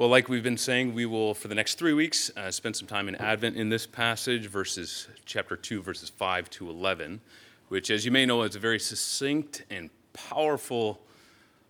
[0.00, 2.88] Well, like we've been saying, we will, for the next three weeks, uh, spend some
[2.88, 7.20] time in Advent in this passage, verses chapter 2, verses 5 to 11,
[7.68, 11.02] which, as you may know, is a very succinct and powerful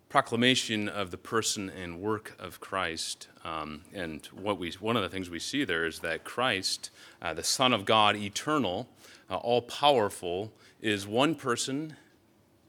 [0.07, 3.27] proclamation of the person and work of Christ.
[3.43, 6.89] Um, and what we, one of the things we see there is that Christ,
[7.21, 8.87] uh, the Son of God, eternal,
[9.29, 11.97] uh, all powerful, is one person,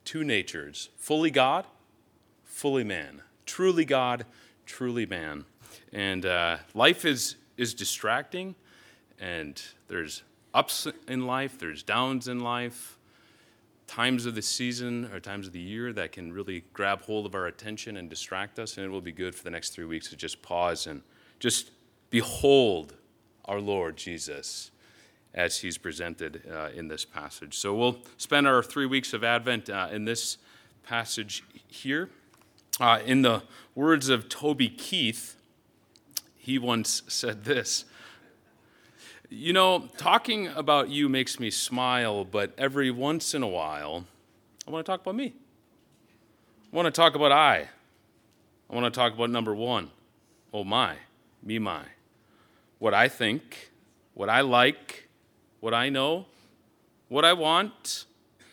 [0.04, 1.66] two natures, fully God,
[2.42, 4.26] fully man, truly God,
[4.66, 5.44] truly man.
[5.92, 8.54] And uh, life is, is distracting,
[9.20, 10.22] and there's
[10.54, 12.98] ups in life, there's downs in life,
[13.86, 17.34] times of the season or times of the year that can really grab hold of
[17.34, 18.78] our attention and distract us.
[18.78, 21.02] And it will be good for the next three weeks to just pause and
[21.38, 21.70] just
[22.08, 22.94] behold
[23.44, 24.70] our Lord Jesus
[25.34, 27.56] as he's presented uh, in this passage.
[27.58, 30.38] So we'll spend our three weeks of Advent uh, in this
[30.82, 32.08] passage here.
[32.80, 33.42] Uh, in the
[33.74, 35.36] words of Toby Keith,
[36.42, 37.84] he once said this
[39.30, 44.04] You know, talking about you makes me smile, but every once in a while,
[44.66, 45.34] I want to talk about me.
[46.72, 47.68] I want to talk about I.
[48.68, 49.90] I want to talk about number one.
[50.52, 50.96] Oh my,
[51.42, 51.84] me my.
[52.80, 53.70] What I think,
[54.14, 55.08] what I like,
[55.60, 56.26] what I know,
[57.08, 58.06] what I want,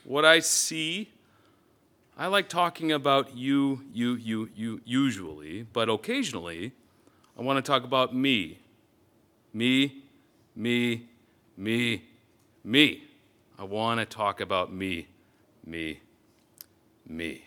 [0.04, 1.10] what I see.
[2.16, 6.74] I like talking about you, you, you, you, usually, but occasionally
[7.40, 8.60] I want to talk about me.
[9.54, 10.04] Me,
[10.58, 11.08] me,
[11.56, 12.04] me,
[12.66, 13.04] me.
[13.58, 15.08] I want to talk about me,
[15.66, 16.02] me,
[17.08, 17.46] me.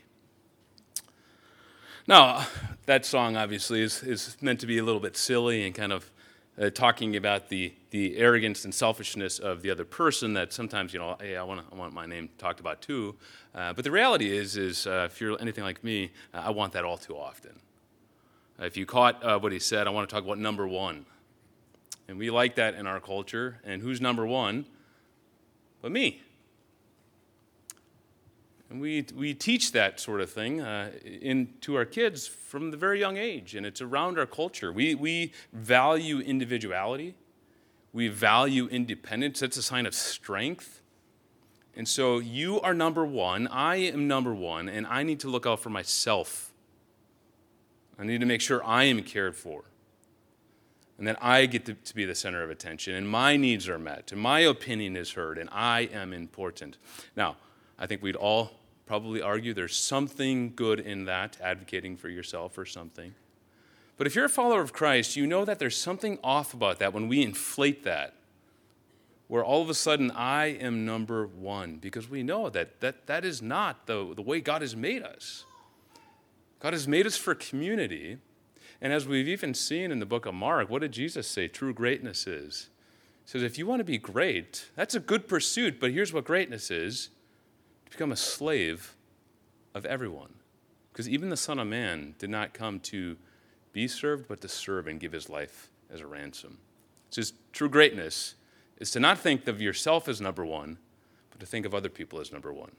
[2.09, 2.47] Now,
[2.87, 6.11] that song obviously is, is meant to be a little bit silly and kind of
[6.59, 11.01] uh, talking about the, the arrogance and selfishness of the other person that sometimes, you
[11.01, 13.15] know, hey, I, wanna, I want my name talked about too.
[13.55, 16.73] Uh, but the reality is, is uh, if you're anything like me, uh, I want
[16.73, 17.53] that all too often.
[18.58, 21.06] If you caught uh, what he said, I want to talk about number one.
[22.08, 23.61] And we like that in our culture.
[23.64, 24.67] And who's number one?
[25.81, 26.20] But me.
[28.70, 32.77] And we, we teach that sort of thing uh, in, to our kids from the
[32.79, 34.73] very young age, and it's around our culture.
[34.73, 37.14] We, we value individuality,
[37.92, 39.41] we value independence.
[39.41, 40.80] That's a sign of strength.
[41.77, 45.46] And so you are number one, I am number one, and I need to look
[45.46, 46.52] out for myself
[47.98, 49.64] I need to make sure I am cared for
[50.98, 53.79] and that I get to, to, be the center of attention and my needs are
[53.79, 56.79] met and my opinion is heard and I am important.
[57.17, 57.36] Now,
[57.79, 58.53] I think we'd all
[58.86, 63.14] probably argue there's something good in that, advocating for yourself or something.
[63.97, 66.92] But if you're a follower of Christ, you know that there's something off about that
[66.92, 68.14] when we inflate that,
[69.29, 73.24] where all of a sudden I am number one, because we know that that, that
[73.24, 75.45] is not the, the way God has made us.
[76.62, 78.18] God has made us for community.
[78.80, 81.74] And as we've even seen in the book of Mark, what did Jesus say true
[81.74, 82.68] greatness is?
[83.24, 86.24] He says, if you want to be great, that's a good pursuit, but here's what
[86.24, 87.08] greatness is
[87.86, 88.95] to become a slave
[89.74, 90.34] of everyone.
[90.92, 93.17] Because even the Son of Man did not come to
[93.73, 96.58] be served, but to serve and give his life as a ransom.
[97.08, 98.36] It says true greatness
[98.79, 100.79] is to not think of yourself as number one,
[101.30, 102.73] but to think of other people as number one,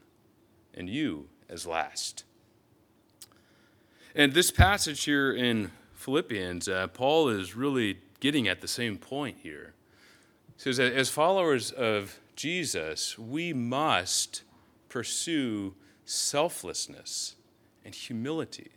[0.74, 2.24] and you as last.
[4.16, 9.38] And this passage here in Philippians, uh, Paul is really getting at the same point
[9.42, 9.74] here.
[10.56, 14.44] He says as followers of Jesus, we must
[14.88, 15.74] pursue
[16.06, 17.36] selflessness
[17.84, 18.72] and humility.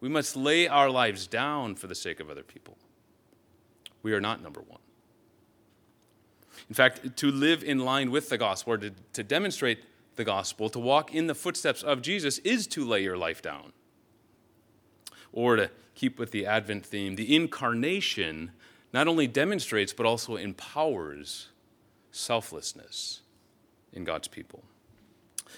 [0.00, 2.76] We must lay our lives down for the sake of other people.
[4.02, 4.80] We are not number one.
[6.68, 9.80] In fact, to live in line with the gospel, or to, to demonstrate
[10.16, 13.72] the gospel, to walk in the footsteps of Jesus, is to lay your life down.
[15.32, 18.52] Or to keep with the Advent theme, the incarnation
[18.92, 21.48] not only demonstrates but also empowers
[22.10, 23.20] selflessness
[23.92, 24.64] in God's people.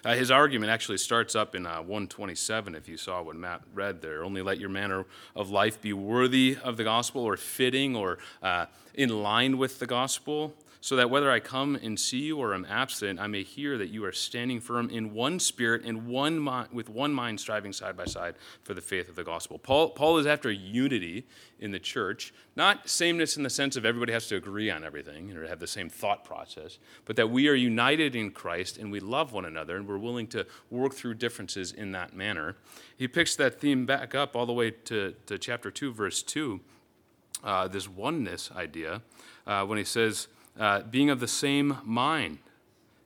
[0.04, 4.00] Uh, his argument actually starts up in uh, 127, if you saw what Matt read
[4.00, 4.24] there.
[4.24, 5.04] Only let your manner
[5.36, 9.86] of life be worthy of the gospel or fitting or uh, in line with the
[9.86, 13.78] gospel so that whether I come and see you or am absent, I may hear
[13.78, 17.72] that you are standing firm in one spirit and one mind, with one mind striving
[17.72, 18.34] side by side
[18.64, 19.60] for the faith of the gospel.
[19.60, 21.24] Paul, Paul is after unity
[21.60, 25.30] in the church, not sameness in the sense of everybody has to agree on everything
[25.36, 28.98] or have the same thought process, but that we are united in Christ and we
[28.98, 32.56] love one another and we're willing to work through differences in that manner.
[32.96, 36.60] He picks that theme back up all the way to, to chapter 2, verse 2,
[37.44, 39.02] uh, this oneness idea,
[39.46, 40.26] uh, when he says,
[40.58, 42.38] uh, being of the same mind,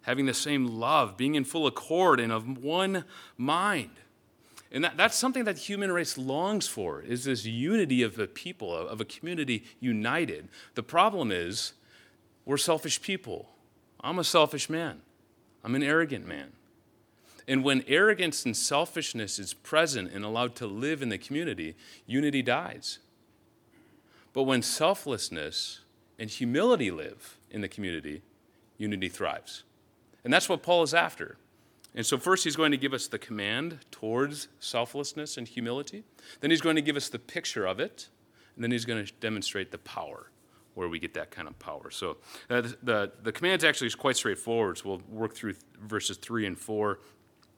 [0.02, 3.04] having the same love, being in full accord and of one
[3.36, 3.90] mind.
[4.72, 8.74] And that, that's something that human race longs for, is this unity of the people,
[8.74, 10.48] of a community united.
[10.74, 11.72] The problem is,
[12.44, 13.48] we're selfish people.
[14.00, 15.00] I'm a selfish man.
[15.64, 16.52] I'm an arrogant man.
[17.48, 21.76] And when arrogance and selfishness is present and allowed to live in the community,
[22.06, 22.98] unity dies.
[24.32, 25.80] But when selflessness
[26.18, 28.22] and humility live in the community,
[28.78, 29.64] unity thrives.
[30.24, 31.38] And that's what Paul is after.
[31.94, 36.04] And so, first, he's going to give us the command towards selflessness and humility.
[36.40, 38.08] Then, he's going to give us the picture of it.
[38.54, 40.30] And then, he's going to demonstrate the power
[40.74, 41.90] where we get that kind of power.
[41.90, 42.18] So,
[42.50, 44.76] uh, the, the, command actually is quite straightforward.
[44.78, 46.98] So, we'll work through verses 3 and 4.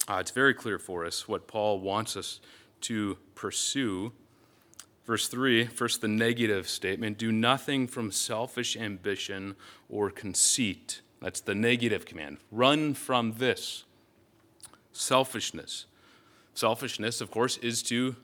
[0.09, 2.41] Uh, it's very clear for us what Paul wants us
[2.83, 4.13] to pursue.
[5.09, 9.57] Verse 3, first the negative statement do nothing from selfish ambition
[9.89, 11.01] or conceit.
[11.23, 12.37] That's the negative command.
[12.53, 13.85] Run from this
[14.93, 15.87] selfishness.
[16.53, 18.17] Selfishness, of course, is to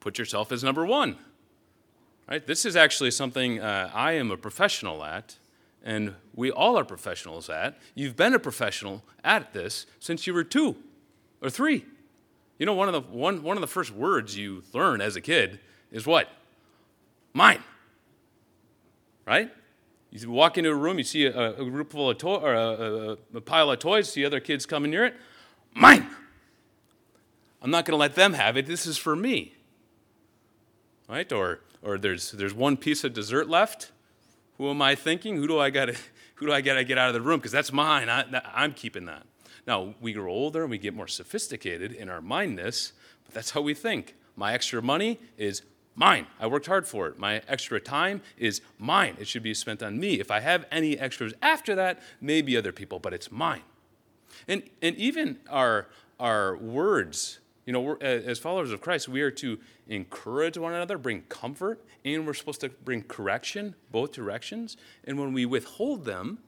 [0.00, 1.18] put yourself as number one.
[2.26, 2.46] Right?
[2.46, 5.36] This is actually something uh, I am a professional at,
[5.84, 7.78] and we all are professionals at.
[7.94, 10.76] You've been a professional at this since you were two
[11.42, 11.84] or three.
[12.58, 15.20] You know, one of the, one, one of the first words you learn as a
[15.20, 15.60] kid
[15.90, 16.28] is what?
[17.32, 17.62] Mine.
[19.26, 19.50] Right?
[20.10, 22.68] You walk into a room, you see a, a group full of toys, or a,
[22.68, 25.14] a, a pile of toys, see other kids coming near it
[25.76, 26.06] mine.
[27.62, 28.66] I'm not going to let them have it.
[28.66, 29.54] This is for me.
[31.08, 31.30] Right?
[31.30, 33.92] Or, or there's, there's one piece of dessert left.
[34.58, 35.36] Who am I thinking?
[35.36, 35.96] Who do I got to
[36.36, 37.38] who do I got to get out of the room?
[37.38, 38.10] Because that's mine.
[38.10, 38.24] I,
[38.54, 39.22] I'm keeping that.
[39.66, 42.92] Now, we grow older and we get more sophisticated in our mindness,
[43.24, 44.14] but that's how we think.
[44.36, 45.62] My extra money is
[45.96, 46.26] mine.
[46.38, 47.18] I worked hard for it.
[47.18, 49.16] My extra time is mine.
[49.18, 50.20] It should be spent on me.
[50.20, 53.62] If I have any extras after that, maybe other people, but it's mine.
[54.46, 55.88] And, and even our,
[56.20, 59.58] our words, you know, as followers of Christ, we are to
[59.88, 64.76] encourage one another, bring comfort, and we're supposed to bring correction, both directions.
[65.04, 66.38] And when we withhold them,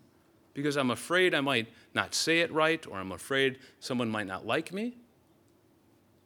[0.54, 4.46] because I'm afraid I might not say it right, or I'm afraid someone might not
[4.46, 4.96] like me,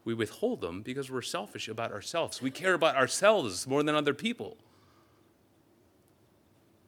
[0.05, 2.43] we withhold them because we're selfish about ourselves.
[2.43, 4.57] We care about ourselves more than other people.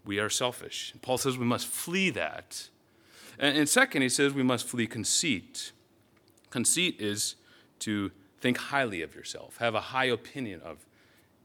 [0.05, 0.95] We are selfish.
[1.01, 2.69] Paul says we must flee that
[3.39, 5.73] and, second, he says we must flee conceit.
[6.51, 7.37] Conceit is
[7.81, 10.87] to think highly of yourself, have a high opinion of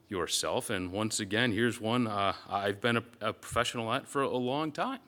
[0.08, 0.70] yourself.
[0.70, 4.72] And once again, here's one uh, I've been a, a, professional at for a long
[4.72, 5.00] time.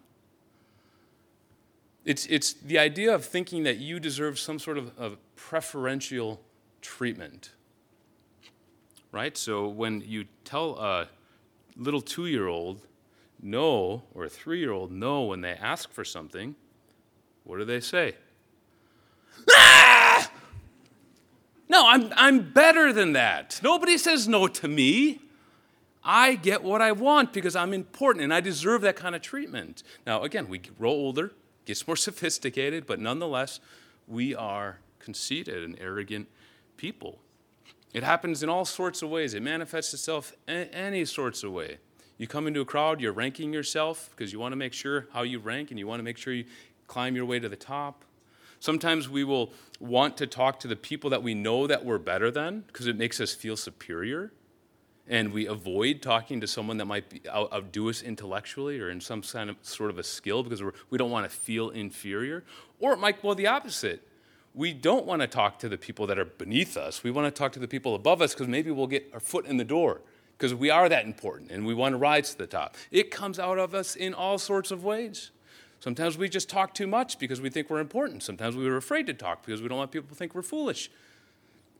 [2.04, 6.42] It's, it's the idea of thinking that you deserve some sort of, of preferential
[6.82, 7.52] treatment.
[9.12, 9.38] Right?
[9.38, 11.08] So when you tell a
[11.76, 12.88] little two year old
[13.42, 16.56] no, or a three year old no when they ask for something,
[17.44, 18.16] what do they say?
[19.50, 20.32] Ah!
[21.68, 23.60] No, I'm, I'm better than that.
[23.64, 25.22] Nobody says no to me.
[26.04, 29.84] I get what I want because I'm important and I deserve that kind of treatment.
[30.06, 31.32] Now, again, we grow older,
[31.66, 33.60] gets more sophisticated, but nonetheless,
[34.08, 36.28] we are conceited and arrogant
[36.82, 37.20] people.
[37.94, 39.36] It happens in all sorts of ways.
[39.36, 41.78] It manifests itself in any sorts of way.
[42.18, 45.22] You come into a crowd, you're ranking yourself because you want to make sure how
[45.22, 46.46] you rank and you want to make sure you,
[46.88, 48.04] climb your way to the top.
[48.60, 52.32] Sometimes we will want to talk to the people that we know that we're better
[52.32, 54.34] than because it makes us feel superior.
[55.08, 59.22] And we avoid talking to someone that might be, outdo us intellectually or in some
[59.22, 62.44] kind of sort of a skill because we're, we do not want to feel inferior.
[62.80, 64.08] Or it might go the opposite.
[64.54, 67.04] We don't want to talk to the people that are beneath us.
[67.04, 69.46] We want to talk to the people above us because maybe we'll get our foot
[69.46, 70.02] in the door
[70.38, 72.76] because we are that important and we want to rise to the top.
[72.90, 75.32] It comes out of us in all sorts of ways.
[75.80, 78.24] Sometimes we just talk too much because we think we're important.
[78.24, 80.92] Sometimes we are afraid to talk because we don't want people to think we're foolish.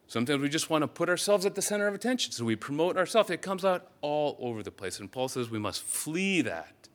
[0.08, 2.98] Sometimes we just want to put ourselves at the center of attention, so we promote
[2.98, 3.30] ourselves.
[3.30, 5.00] It comes out all over the place.
[5.00, 6.90] And Paul says we must flee that.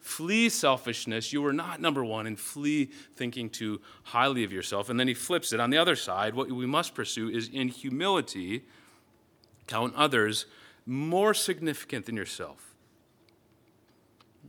[0.00, 1.32] Flee selfishness.
[1.32, 4.88] You are not number one, and flee thinking too highly of yourself.
[4.88, 5.60] And then he flips it.
[5.60, 8.64] On the other side, what we must pursue is in humility,
[9.66, 10.46] count others
[10.86, 12.74] more significant than yourself.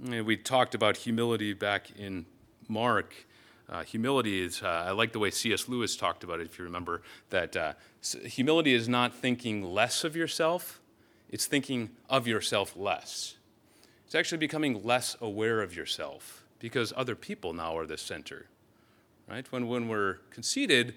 [0.01, 2.25] We talked about humility back in
[2.69, 3.13] Mark.
[3.67, 5.67] Uh, humility is, uh, I like the way C.S.
[5.67, 7.73] Lewis talked about it, if you remember, that uh,
[8.23, 10.79] humility is not thinking less of yourself,
[11.29, 13.35] it's thinking of yourself less.
[14.09, 18.47] It's actually becoming less aware of yourself because other people now are the center.
[19.29, 19.45] Right?
[19.51, 20.95] When, when we're conceited,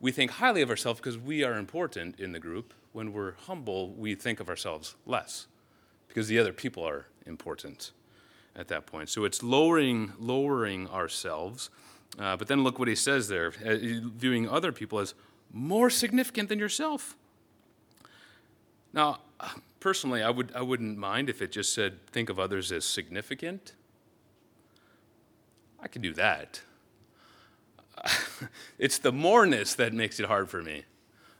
[0.00, 2.74] we think highly of ourselves because we are important in the group.
[2.90, 5.46] When we're humble, we think of ourselves less
[6.08, 7.92] because the other people are important
[8.56, 9.10] at that point.
[9.10, 11.70] So it's lowering, lowering ourselves.
[12.18, 13.76] Uh, but then look what he says there, uh,
[14.16, 15.14] viewing other people as
[15.52, 17.16] more significant than yourself.
[18.92, 19.20] Now,
[19.80, 23.72] personally, I, would, I wouldn't mind if it just said, think of others as significant.
[25.82, 26.60] I could do that.
[28.78, 30.84] it's the moreness that makes it hard for me.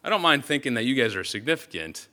[0.02, 2.08] I don't mind thinking that you guys are significant.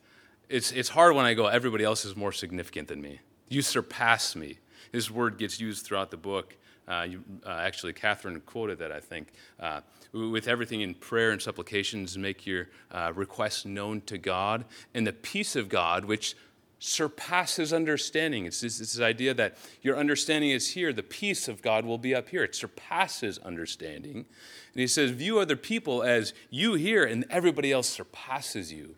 [0.48, 3.20] It's, it's hard when I go, everybody else is more significant than me.
[3.48, 4.58] You surpass me.
[4.92, 6.56] This word gets used throughout the book.
[6.88, 9.32] Uh, you, uh, actually, Catherine quoted that, I think.
[9.60, 9.80] Uh,
[10.12, 14.64] with everything in prayer and supplications, make your uh, requests known to God.
[14.94, 16.34] And the peace of God, which
[16.78, 18.46] surpasses understanding.
[18.46, 22.14] It's this, this, idea that your understanding is here, the peace of God will be
[22.14, 22.44] up here.
[22.44, 24.14] It surpasses understanding.
[24.14, 28.94] And he says, view other people as you here, and everybody else surpasses you.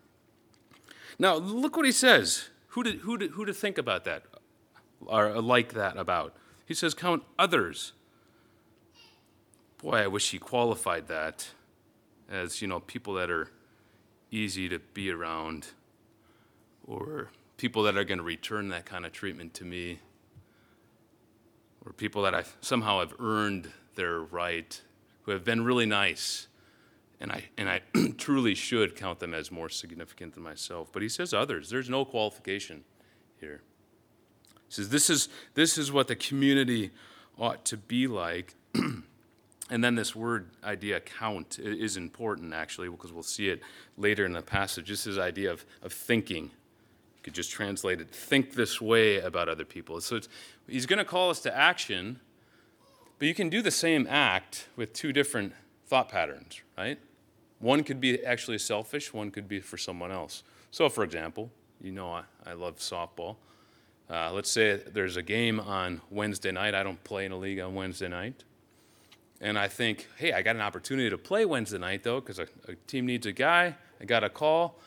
[1.19, 2.51] Now, look what he says.
[2.69, 4.25] Who to, who to, who to think about that,
[5.07, 6.35] or like that about?
[6.71, 7.95] He says, count others.
[9.79, 11.49] Boy, I wish he qualified that
[12.31, 13.49] as, you know, people that are
[14.31, 15.67] easy to be around
[16.87, 19.99] or people that are going to return that kind of treatment to me,
[21.85, 24.81] or people that I somehow have earned their right,
[25.23, 26.47] who have been really nice,
[27.19, 27.81] and I, and I
[28.17, 30.93] truly should count them as more significant than myself.
[30.93, 31.69] But he says others.
[31.69, 32.85] There's no qualification
[33.41, 33.63] here.
[34.71, 36.93] He says this is, this is what the community
[37.37, 38.55] ought to be like.
[39.71, 43.61] and then this word idea count is important actually because we'll see it
[43.99, 44.87] later in the passage.
[44.87, 49.49] Just This idea of, of thinking you could just translate it think this way about
[49.49, 50.01] other people.
[50.01, 50.21] So
[50.69, 52.21] he's going to call us to action,
[53.19, 55.53] but you can do the same act with two different
[55.87, 57.01] thought patterns, right?
[57.59, 60.45] One could be actually selfish, one could be for someone else.
[60.71, 61.51] So, for example,
[61.81, 63.37] you know I, I love softball.
[64.11, 66.75] Uh, let's say there's a game on Wednesday night.
[66.75, 68.43] I don't play in a league on Wednesday night.
[69.41, 72.49] And I think, hey, I got an opportunity to play Wednesday night, though, because a,
[72.67, 73.77] a team needs a guy.
[74.01, 74.81] I got a call.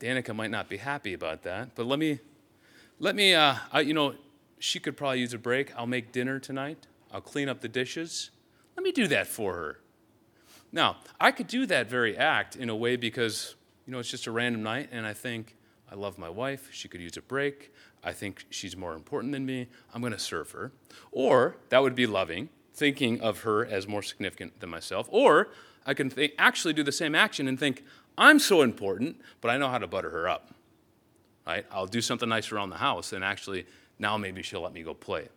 [0.00, 2.18] Danica might not be happy about that, but let me,
[2.98, 4.14] let me, uh, I, you know,
[4.58, 5.74] she could probably use a break.
[5.74, 6.86] I'll make dinner tonight.
[7.10, 8.30] I'll clean up the dishes.
[8.76, 9.78] Let me do that for her.
[10.72, 13.54] Now, I could do that very act in a way because,
[13.86, 15.54] you know, it's just a random night, and I think,
[15.90, 16.68] I love my wife.
[16.70, 17.72] She could use a break.
[18.04, 19.68] I think she's more important than me.
[19.92, 20.72] I'm going to serve her.
[21.12, 25.08] Or that would be loving, thinking of her as more significant than myself.
[25.10, 25.48] Or
[25.84, 27.84] I can th- actually do the same action and think,
[28.16, 30.54] I'm so important, but I know how to butter her up.
[31.46, 31.64] Right?
[31.70, 33.66] I'll do something nice around the house, and actually,
[33.98, 35.28] now maybe she'll let me go play.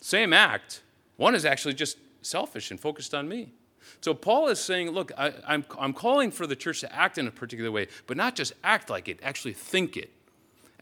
[0.00, 0.82] Same act.
[1.16, 3.52] One is actually just selfish and focused on me.
[4.00, 7.26] So Paul is saying, look, I, I'm, I'm calling for the church to act in
[7.26, 10.10] a particular way, but not just act like it, actually think it.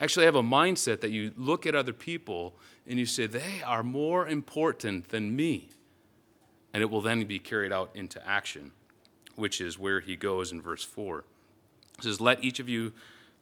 [0.02, 2.56] Actually, have a mindset that you look at other people
[2.88, 5.68] and you say, they are more important than me.
[6.74, 8.72] And it will then be carried out into action,
[9.36, 11.18] which is where he goes in verse 4.
[11.98, 12.92] It says, Let each of you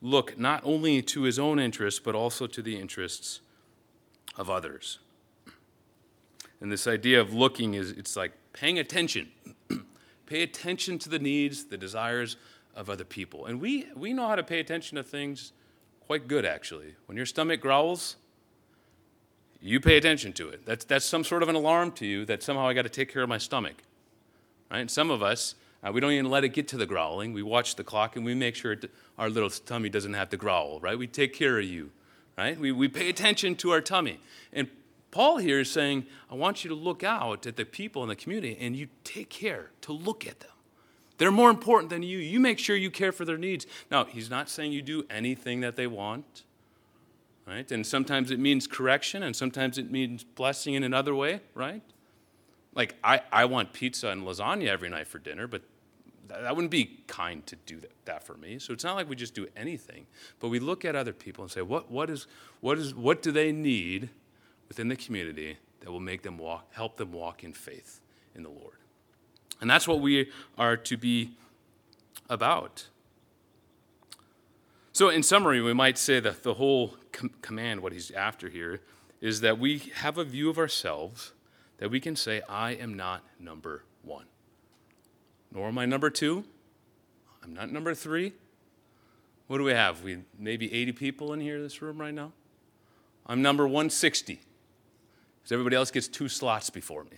[0.02, 3.40] look not only to his own interests, but also to the interests
[4.36, 4.98] of others.
[6.60, 9.30] And this idea of looking is it's like paying attention.
[10.26, 12.36] pay attention to the needs, the desires
[12.76, 13.46] of other people.
[13.46, 15.52] And we, we know how to pay attention to things
[16.10, 16.96] quite good, actually.
[17.06, 18.16] When your stomach growls,
[19.60, 20.66] you pay attention to it.
[20.66, 23.12] That's, that's some sort of an alarm to you that somehow I got to take
[23.12, 23.84] care of my stomach.
[24.72, 24.80] Right?
[24.80, 27.32] And some of us, uh, we don't even let it get to the growling.
[27.32, 30.36] We watch the clock and we make sure it, our little tummy doesn't have to
[30.36, 30.98] growl, right?
[30.98, 31.92] We take care of you,
[32.36, 32.58] right?
[32.58, 34.18] We, we pay attention to our tummy.
[34.52, 34.66] And
[35.12, 38.16] Paul here is saying, I want you to look out at the people in the
[38.16, 40.50] community and you take care to look at them.
[41.20, 42.16] They're more important than you.
[42.16, 43.66] You make sure you care for their needs.
[43.90, 46.44] Now, he's not saying you do anything that they want,
[47.46, 47.70] right?
[47.70, 51.82] And sometimes it means correction and sometimes it means blessing in another way, right?
[52.74, 55.60] Like, I, I want pizza and lasagna every night for dinner, but
[56.28, 58.58] that wouldn't be kind to do that, that for me.
[58.58, 60.06] So it's not like we just do anything,
[60.38, 62.28] but we look at other people and say, what, what, is,
[62.62, 64.08] what, is, what do they need
[64.68, 68.00] within the community that will make them walk, help them walk in faith
[68.34, 68.79] in the Lord?
[69.60, 71.32] And that's what we are to be
[72.28, 72.88] about.
[74.92, 78.80] So, in summary, we might say that the whole com- command, what he's after here,
[79.20, 81.32] is that we have a view of ourselves
[81.78, 84.26] that we can say, I am not number one.
[85.52, 86.44] Nor am I number two.
[87.42, 88.32] I'm not number three.
[89.46, 90.02] What do we have?
[90.02, 92.32] We maybe 80 people in here this room right now.
[93.26, 94.34] I'm number 160.
[94.34, 97.16] Because everybody else gets two slots before me.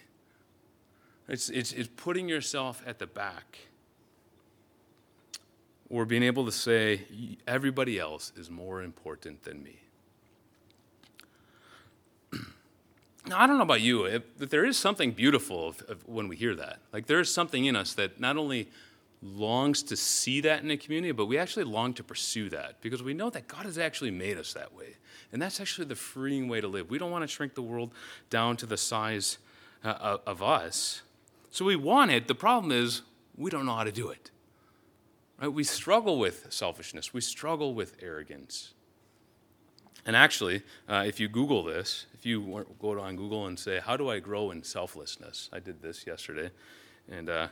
[1.32, 3.58] It's, it's, it's putting yourself at the back.
[5.88, 7.00] Or being able to say,
[7.48, 9.80] everybody else is more important than me.
[13.24, 16.80] Now, I don't know about you, but there is something beautiful when we hear that.
[16.92, 18.68] Like, there is something in us that not only
[19.22, 23.00] longs to see that in a community, but we actually long to pursue that because
[23.00, 24.96] we know that God has actually made us that way.
[25.32, 26.90] And that's actually the freeing way to live.
[26.90, 27.94] We don't want to shrink the world
[28.28, 29.38] down to the size
[29.84, 31.02] uh, of us.
[31.52, 32.28] So we want it.
[32.28, 33.02] The problem is
[33.36, 34.30] we don't know how to do it.
[35.38, 35.52] Right?
[35.52, 38.72] We struggle with selfishness, we struggle with arrogance.
[40.04, 43.96] And actually, uh, if you Google this, if you go on Google and say, How
[43.96, 45.48] do I grow in selflessness?
[45.52, 46.50] I did this yesterday.
[47.08, 47.48] And uh,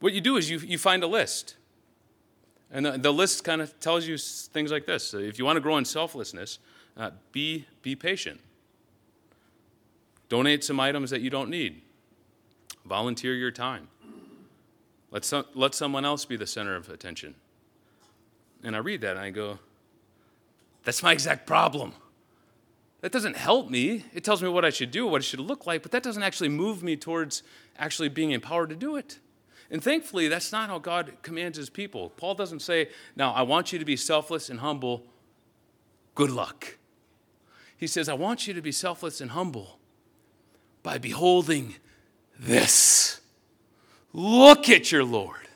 [0.00, 1.54] what you do is you, you find a list.
[2.70, 5.04] And the, the list kind of tells you things like this.
[5.04, 6.58] So If you want to grow in selflessness,
[6.96, 8.40] uh, be, be patient.
[10.28, 11.82] Donate some items that you don't need.
[12.88, 13.88] Volunteer your time.
[15.10, 17.34] Let, some, let someone else be the center of attention.
[18.64, 19.58] And I read that and I go,
[20.84, 21.92] that's my exact problem.
[23.00, 24.04] That doesn't help me.
[24.12, 26.22] It tells me what I should do, what it should look like, but that doesn't
[26.22, 27.42] actually move me towards
[27.78, 29.18] actually being empowered to do it.
[29.70, 32.10] And thankfully, that's not how God commands his people.
[32.16, 35.04] Paul doesn't say, Now, I want you to be selfless and humble.
[36.14, 36.78] Good luck.
[37.76, 39.78] He says, I want you to be selfless and humble
[40.82, 41.76] by beholding
[42.38, 43.20] this.
[44.12, 45.48] Look at your Lord.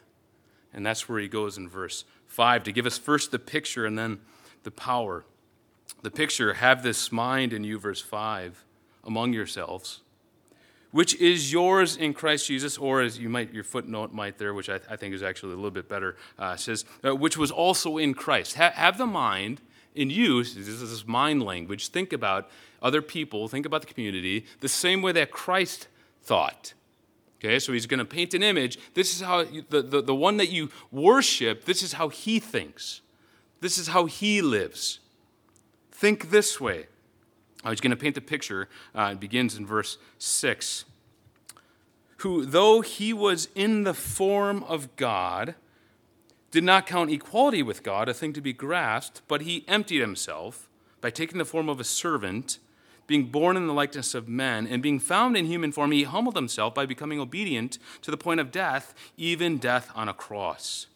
[0.75, 3.99] And that's where he goes in verse 5 to give us first the picture and
[3.99, 4.21] then
[4.63, 5.25] the power.
[6.03, 8.65] The picture, have this mind in you, verse 5,
[9.05, 10.01] among yourselves
[10.93, 14.69] which is yours in Christ Jesus, or as you might, your footnote might there, which
[14.69, 17.99] I, I think is actually a little bit better, uh, says, uh, which was also
[17.99, 18.57] in Christ.
[18.57, 19.61] Ha- have the mind
[19.95, 22.49] in you, this is mind language, think about
[22.83, 25.89] other people, think about the community, the same way that Christ
[26.23, 26.75] thought.
[27.39, 28.79] Okay, so he's going to paint an image.
[28.95, 33.01] This is how, the, the, the one that you worship, this is how he thinks.
[33.61, 35.01] This is how he lives.
[35.91, 36.87] Think this way.
[37.65, 38.69] I was going to paint the picture.
[38.95, 40.85] Uh, it begins in verse 6.
[42.19, 45.57] Who, though he was in the form of God,
[46.53, 50.69] did not count equality with God a thing to be grasped, but he emptied himself
[51.01, 52.59] by taking the form of a servant,
[53.13, 56.35] being born in the likeness of men, and being found in human form, he humbled
[56.35, 60.87] himself by becoming obedient to the point of death, even death on a cross.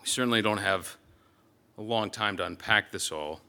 [0.00, 0.96] We certainly don't have
[1.76, 3.42] a long time to unpack this all.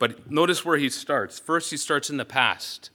[0.00, 1.38] But notice where he starts.
[1.38, 2.90] First, he starts in the past,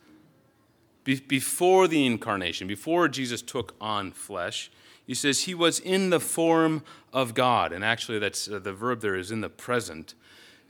[1.05, 4.69] Be- before the incarnation, before Jesus took on flesh.
[5.07, 7.71] He says he was in the form of God.
[7.71, 10.15] And actually, that's uh, the verb there is in the present.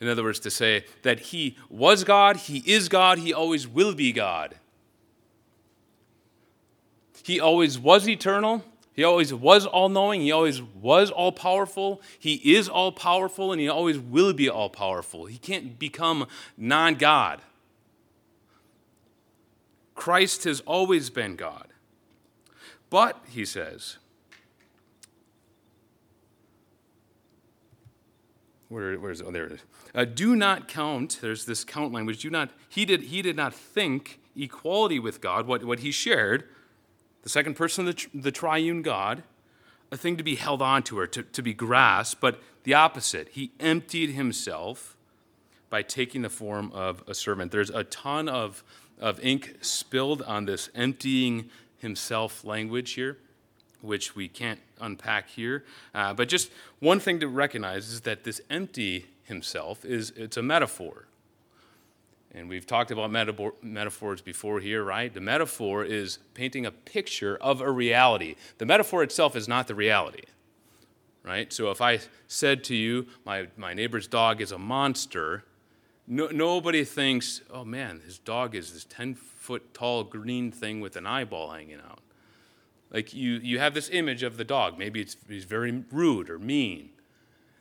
[0.01, 3.93] In other words, to say that he was God, he is God, he always will
[3.93, 4.55] be God.
[7.23, 10.21] He always was eternal, he always was all knowing.
[10.21, 12.01] He always was all powerful.
[12.19, 15.25] He is all powerful, and he always will be all powerful.
[15.25, 17.41] He can't become non God.
[19.95, 21.67] Christ has always been God.
[22.89, 23.97] But, he says,
[28.71, 29.27] where, where is it?
[29.27, 29.59] Oh, there it is.
[29.93, 32.21] Uh, do not count, there's this count language.
[32.21, 36.45] Do not, he did, he did not think equality with God, what, what he shared,
[37.23, 39.23] the second person of the, the triune God,
[39.91, 43.27] a thing to be held on to or to, to be grasped, but the opposite.
[43.29, 44.95] He emptied himself
[45.69, 47.51] by taking the form of a servant.
[47.51, 48.63] There's a ton of,
[48.99, 53.17] of ink spilled on this emptying himself language here,
[53.81, 55.63] which we can't unpack here.
[55.93, 60.41] Uh, but just one thing to recognize is that this empty himself is it's a
[60.41, 61.07] metaphor.
[62.33, 65.13] And we've talked about metaphor, metaphors before here, right?
[65.13, 68.35] The metaphor is painting a picture of a reality.
[68.57, 70.23] The metaphor itself is not the reality,
[71.23, 71.51] right?
[71.51, 75.43] So if I said to you, my, my neighbor's dog is a monster,
[76.07, 80.95] no, nobody thinks, oh man, his dog is this 10 foot tall green thing with
[80.95, 81.99] an eyeball hanging out.
[82.91, 84.77] Like you, you have this image of the dog.
[84.77, 86.89] Maybe it's, he's very rude or mean.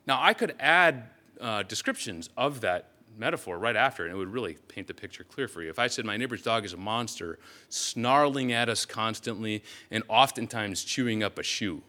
[0.07, 1.05] Now, I could add
[1.41, 5.47] uh, descriptions of that metaphor right after, and it would really paint the picture clear
[5.47, 5.71] for you.
[5.71, 7.39] If I said my neighbor's dog is a monster,
[7.69, 11.83] snarling at us constantly and oftentimes chewing up a shoe.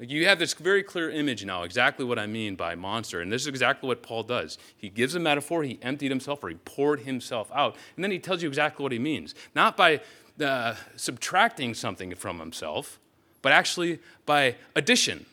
[0.00, 3.20] Like you have this very clear image now, exactly what I mean by monster.
[3.20, 4.58] And this is exactly what Paul does.
[4.76, 8.18] He gives a metaphor, he emptied himself or he poured himself out, and then he
[8.18, 9.36] tells you exactly what he means.
[9.54, 10.00] Not by
[10.40, 12.98] uh, subtracting something from himself,
[13.42, 15.26] but actually by addition.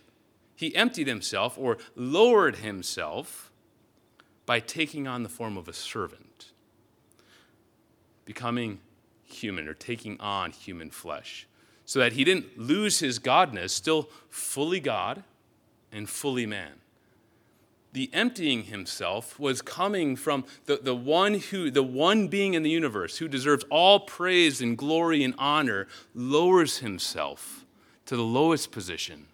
[0.55, 3.49] He emptied himself or lowered himself
[4.45, 6.51] by taking on the form of a servant,
[8.25, 8.79] becoming
[9.23, 11.47] human or taking on human flesh,
[11.85, 15.23] so that he didn't lose his godness, still fully God
[15.91, 16.73] and fully man.
[17.91, 22.69] The emptying himself was coming from the, the one who, the one being in the
[22.69, 27.65] universe who deserves all praise and glory and honor, lowers himself
[28.05, 29.25] to the lowest position,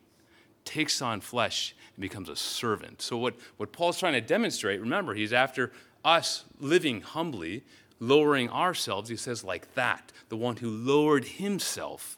[0.64, 3.02] takes on flesh, and becomes a servant.
[3.02, 5.72] So, what, what Paul's trying to demonstrate, remember, he's after
[6.04, 7.64] us living humbly,
[8.00, 9.10] lowering ourselves.
[9.10, 12.18] He says, like that, the one who lowered himself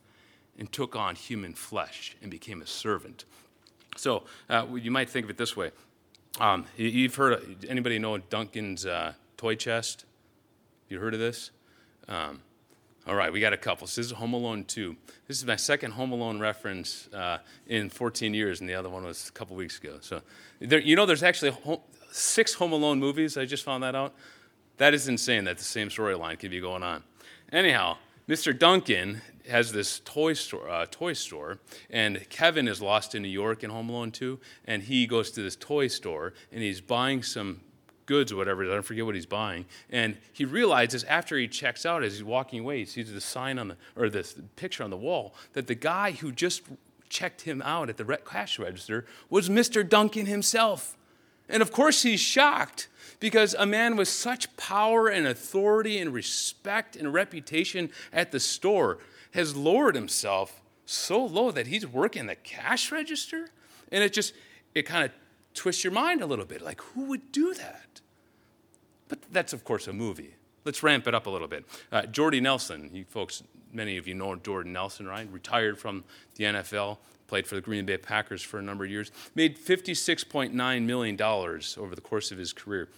[0.57, 3.25] and took on human flesh and became a servant.
[3.95, 5.71] So, uh, you might think of it this way.
[6.39, 10.05] Um, you've heard, anybody know Duncan's uh, toy chest?
[10.87, 11.49] You heard of this?
[12.07, 12.41] Um,
[13.07, 13.87] all right, we got a couple.
[13.87, 14.95] So this is Home Alone 2.
[15.27, 19.03] This is my second Home Alone reference uh, in 14 years, and the other one
[19.03, 19.97] was a couple weeks ago.
[20.01, 20.21] So,
[20.59, 21.79] there, you know, there's actually home,
[22.11, 23.35] six Home Alone movies.
[23.35, 24.13] I just found that out.
[24.77, 27.01] That is insane that the same storyline could be going on.
[27.51, 27.97] Anyhow,
[28.29, 28.57] Mr.
[28.57, 33.63] Duncan has this toy store, uh, toy store, and Kevin is lost in New York
[33.63, 37.61] in Home Alone 2, and he goes to this toy store and he's buying some
[38.05, 38.63] goods or whatever.
[38.63, 39.65] I don't forget what he's buying.
[39.91, 43.59] And he realizes after he checks out, as he's walking away, he sees the sign
[43.59, 46.63] on the, or this picture on the wall, that the guy who just
[47.09, 49.87] checked him out at the cash register was Mr.
[49.87, 50.97] Duncan himself.
[51.49, 52.87] And of course, he's shocked
[53.19, 58.99] because a man with such power and authority and respect and reputation at the store
[59.37, 63.49] has lowered himself so low that he's working the cash register.
[63.91, 64.33] And it just,
[64.73, 65.11] it kind of
[65.53, 66.63] twists your mind a little bit.
[66.63, 68.01] Like, who would do that?
[69.07, 70.33] But that's, of course, a movie.
[70.65, 71.65] Let's ramp it up a little bit.
[71.91, 75.31] Uh, Jordy Nelson, you folks, many of you know Jordan Nelson, right?
[75.31, 76.03] Retired from
[76.35, 76.97] the NFL,
[77.27, 81.95] played for the Green Bay Packers for a number of years, made $56.9 million over
[81.95, 82.89] the course of his career.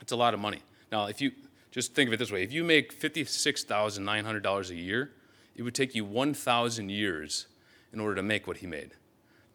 [0.00, 0.62] It's a lot of money.
[0.90, 1.32] Now, if you
[1.70, 5.10] just think of it this way if you make $56,900 a year,
[5.56, 7.46] it would take you 1,000 years
[7.92, 8.92] in order to make what he made.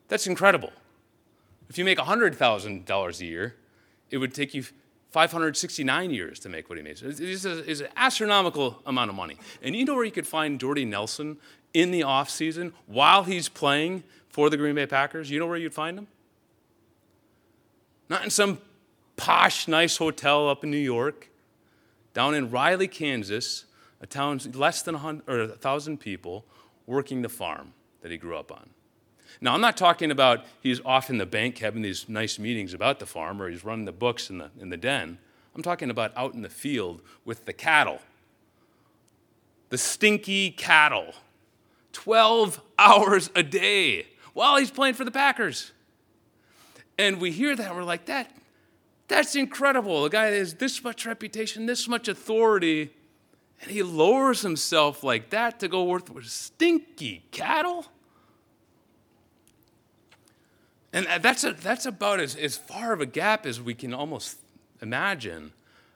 [0.07, 0.71] That's incredible.
[1.69, 3.55] If you make $100,000 a year,
[4.09, 4.63] it would take you
[5.11, 6.97] 569 years to make what he made.
[6.97, 9.37] So it's, an astronomical amount of money.
[9.61, 11.37] And you know where you could find Jordy Nelson
[11.73, 15.29] in the offseason while he's playing for the Green Bay Packers?
[15.29, 16.07] You know where you'd find him?
[18.07, 18.59] Not in some
[19.17, 21.29] posh, nice hotel up in New York,
[22.13, 23.65] down in Riley, Kansas,
[24.01, 26.45] a town less than 100, or 1,000 people
[26.85, 28.69] working the farm that he grew up on.
[29.41, 32.99] Now, I'm not talking about he's off in the bank having these nice meetings about
[32.99, 35.19] the farm or he's running the books in the, in the den.
[35.55, 37.99] I'm talking about out in the field with the cattle,
[39.69, 41.13] the stinky cattle,
[41.93, 45.71] 12 hours a day while he's playing for the Packers.
[46.97, 48.31] And we hear that, we're like, that,
[49.07, 50.05] that's incredible.
[50.05, 52.91] A guy has this much reputation, this much authority,
[53.61, 57.85] and he lowers himself like that to go work with stinky cattle?
[60.91, 64.37] And that's, a, that's about as, as far of a gap as we can almost
[64.81, 65.51] imagine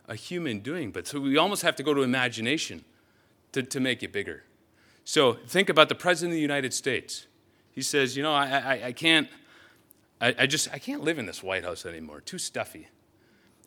[0.07, 0.91] a human doing.
[0.91, 2.85] But so we almost have to go to imagination
[3.53, 4.43] to, to make it bigger.
[5.03, 7.25] So think about the President of the United States.
[7.71, 9.27] He says, you know, I, I, I can't,
[10.21, 12.21] I, I just, I can't live in this White House anymore.
[12.21, 12.89] Too stuffy.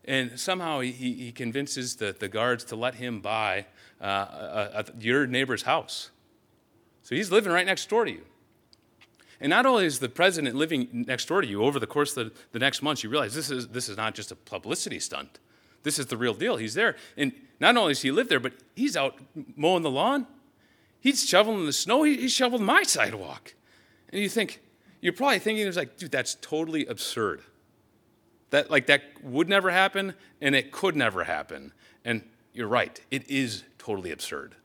[0.05, 3.67] And somehow he, he convinces the, the guards to let him buy
[4.01, 4.07] uh,
[4.75, 6.11] a, a, your neighbor's house.
[7.03, 8.23] So he's living right next door to you.
[9.41, 12.33] And not only is the president living next door to you over the course of
[12.33, 15.39] the, the next months, you realize this is, this is not just a publicity stunt.
[15.83, 16.57] This is the real deal.
[16.57, 16.97] He's there.
[17.17, 19.19] And not only does he live there, but he's out
[19.55, 20.27] mowing the lawn.
[21.01, 22.03] He's shoveling the snow.
[22.03, 23.55] He, he's shoveling my sidewalk.
[24.09, 24.63] And you think,
[25.01, 27.43] you're probably thinking, it's like, dude, that's totally absurd.
[28.51, 31.73] That, like, that would never happen, and it could never happen.
[32.05, 34.57] And you're right, it is totally absurd.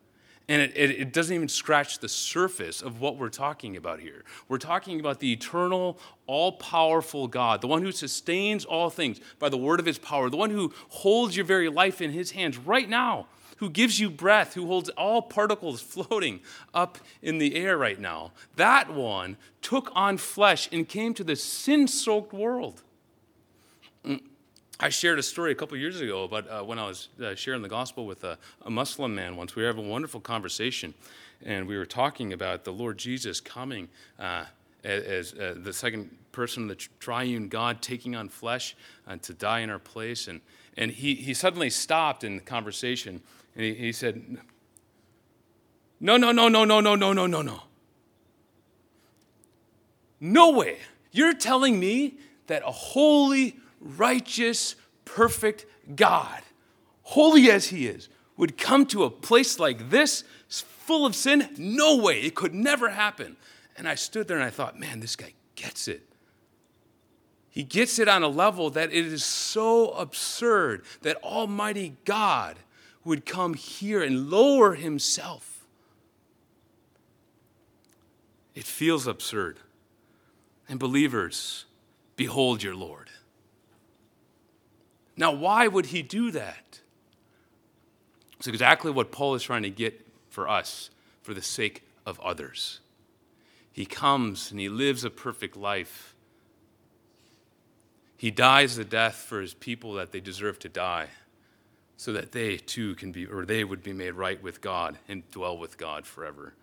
[0.48, 4.24] And it, it, it, doesn't even scratch the surface of what we're talking about here.
[4.50, 9.50] We're talking about the eternal, all powerful God, the one who sustains all things by
[9.50, 12.58] the word of his power, the one who holds your very life in his hands
[12.58, 16.42] right now, who gives you breath, who holds all particles floating
[16.74, 18.32] up in the air right now.
[18.56, 22.82] That one took on flesh and came to the sin soaked world.
[24.04, 24.22] Mm.
[24.84, 27.62] I shared a story a couple years ago about uh, when I was uh, sharing
[27.62, 29.56] the gospel with a, a, Muslim man once.
[29.56, 30.96] We were having a wonderful conversation,
[31.46, 34.46] and we were talking about the Lord Jesus coming uh,
[34.84, 38.76] as, uh, the second person of the triune God taking on flesh
[39.08, 40.28] uh, to die in our place.
[40.28, 40.42] And,
[40.76, 43.22] and he, he suddenly stopped in the conversation,
[43.56, 44.40] and he, he said,
[46.00, 47.62] No, no, no, no, no, no, no, no, no, no.
[50.20, 50.80] No way.
[51.12, 52.16] You're telling me
[52.48, 55.66] that a holy, righteous, perfect
[55.96, 56.42] God,
[57.04, 61.48] holy as He is, would come to a place like this, full of sin?
[61.58, 62.22] No way.
[62.22, 63.38] It could never happen.
[63.78, 66.08] And I stood there and I thought, man, this guy gets it.
[67.50, 72.58] He gets it on a level that it is so absurd that Almighty God
[73.04, 75.66] would come here and lower himself.
[78.56, 79.60] It feels absurd.
[80.68, 81.66] And believers,
[82.16, 83.11] behold your Lord.
[85.18, 86.80] Now, why would he do that?
[88.38, 90.90] It's exactly what Paul is trying to get for us
[91.22, 92.80] for the sake of others.
[93.72, 96.16] He comes and he lives a perfect life.
[98.18, 101.08] He dies the death for his people that they deserve to die,
[101.98, 105.30] so that they too can be, or they would be made right with God and
[105.32, 106.54] dwell with God forever.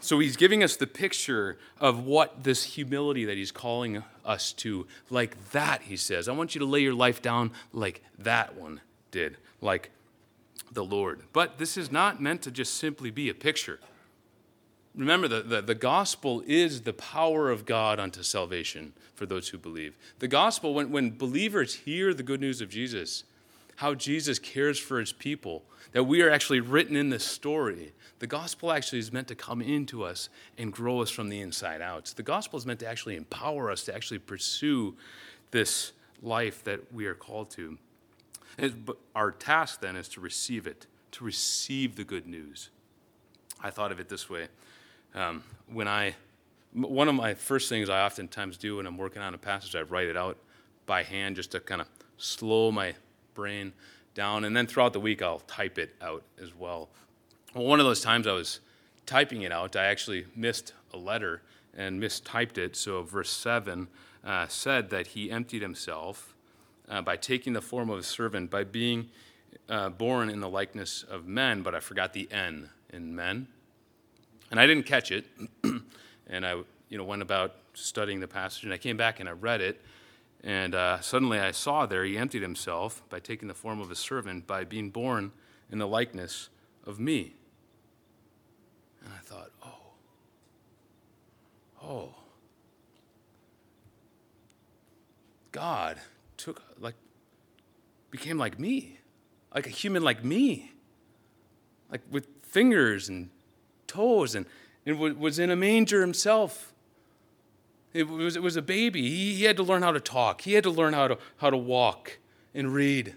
[0.00, 4.86] So he's giving us the picture of what this humility that he's calling us to,
[5.08, 6.28] like that, he says.
[6.28, 9.90] I want you to lay your life down like that one did, like
[10.72, 11.22] the Lord.
[11.32, 13.80] But this is not meant to just simply be a picture.
[14.94, 19.58] Remember, the, the, the, gospel is the power of God unto salvation for those who
[19.58, 19.96] believe.
[20.18, 23.22] The gospel, when, when believers hear the good news of Jesus,
[23.80, 25.62] how Jesus cares for his people,
[25.92, 29.62] that we are actually written in this story, the gospel actually is meant to come
[29.62, 32.06] into us and grow us from the inside out.
[32.06, 34.96] So the gospel is meant to actually empower us to actually pursue
[35.50, 37.78] this life that we are called to.
[38.84, 42.68] but our task then is to receive it, to receive the good news.
[43.62, 44.48] I thought of it this way.
[45.14, 46.16] Um, when I,
[46.74, 49.80] one of my first things I oftentimes do when I'm working on a passage, I
[49.80, 50.36] write it out
[50.84, 51.88] by hand just to kind of
[52.18, 52.94] slow my
[53.40, 53.72] brain
[54.14, 54.44] down.
[54.44, 56.90] And then throughout the week, I'll type it out as well.
[57.54, 58.60] Well, one of those times I was
[59.06, 61.40] typing it out, I actually missed a letter
[61.74, 62.76] and mistyped it.
[62.76, 63.88] So, verse 7
[64.22, 66.34] uh, said that he emptied himself
[66.86, 69.08] uh, by taking the form of a servant, by being
[69.70, 73.46] uh, born in the likeness of men, but I forgot the N in men.
[74.50, 75.24] And I didn't catch it.
[76.28, 79.32] and I you know, went about studying the passage, and I came back and I
[79.32, 79.80] read it.
[80.42, 83.94] And uh, suddenly I saw there he emptied himself by taking the form of a
[83.94, 85.32] servant, by being born
[85.70, 86.48] in the likeness
[86.86, 87.34] of me.
[89.04, 89.92] And I thought, oh,
[91.82, 92.14] oh.
[95.52, 95.98] God
[96.36, 96.94] took, like,
[98.10, 98.98] became like me,
[99.54, 100.72] like a human like me,
[101.90, 103.30] like with fingers and
[103.86, 104.46] toes, and,
[104.86, 106.72] and was in a manger himself.
[107.92, 109.02] It was, it was a baby.
[109.02, 111.50] He, he had to learn how to talk, he had to learn how to, how
[111.50, 112.18] to walk
[112.54, 113.14] and read.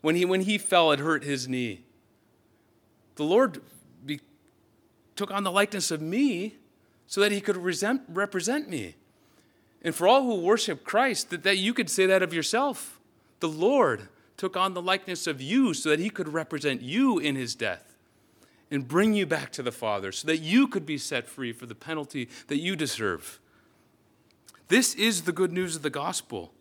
[0.00, 1.84] When he, when he fell, it hurt his knee.
[3.16, 3.60] The Lord
[5.16, 6.56] took on the likeness of me
[7.06, 8.94] so that he could resent, represent me.
[9.82, 13.00] And for all who worship Christ, that, that you could say that of yourself.
[13.40, 17.36] The Lord took on the likeness of you so that he could represent you in
[17.36, 17.96] his death
[18.70, 21.66] and bring you back to the Father so that you could be set free for
[21.66, 23.40] the penalty that you deserve.
[24.68, 26.52] This is the good news of the gospel.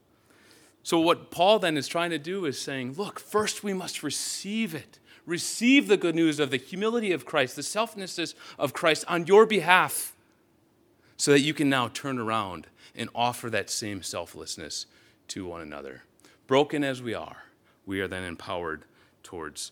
[0.83, 4.75] So, what Paul then is trying to do is saying, look, first we must receive
[4.75, 9.27] it receive the good news of the humility of Christ, the selflessness of Christ on
[9.27, 10.15] your behalf,
[11.17, 14.85] so that you can now turn around and offer that same selflessness
[15.29, 16.03] to one another.
[16.47, 17.45] Broken as we are,
[17.85, 18.83] we are then empowered
[19.23, 19.71] towards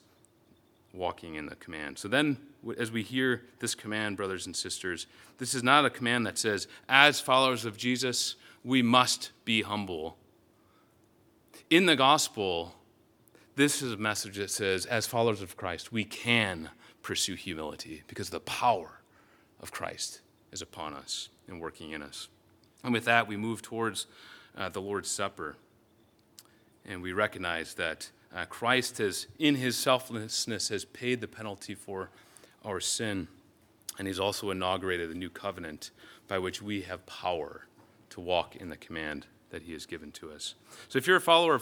[0.94, 1.98] walking in the command.
[1.98, 2.38] So then,
[2.78, 6.68] as we hear this command, brothers and sisters, this is not a command that says,
[6.88, 10.18] as followers of Jesus, we must be humble.
[11.70, 12.76] In the gospel,
[13.56, 16.70] this is a message that says, as followers of Christ, we can
[17.02, 19.02] pursue humility because the power
[19.60, 20.22] of Christ
[20.52, 22.30] is upon us and working in us.
[22.84, 24.08] And with that, we move towards
[24.58, 25.56] uh, the Lord's Supper.
[26.86, 32.10] And we recognize that uh, Christ has, in his selflessness, has paid the penalty for
[32.64, 33.28] our sin.
[34.00, 35.92] And he's also inaugurated a new covenant
[36.28, 37.68] by which we have power
[38.10, 40.56] to walk in the command that he has given to us.
[40.88, 41.62] So if you're a follower of